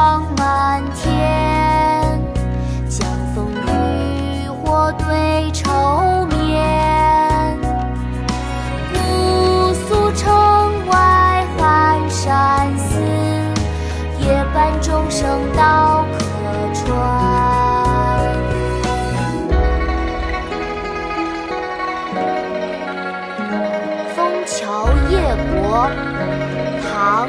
[0.00, 2.18] 霜满天，
[2.88, 7.58] 江枫渔火对愁眠。
[8.94, 10.26] 姑苏城
[10.86, 12.98] 外寒山寺，
[14.20, 16.24] 夜半钟声到客
[16.72, 16.86] 船。
[24.16, 25.90] 《枫桥夜泊》
[26.90, 27.28] 唐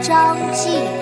[0.00, 1.01] 张继。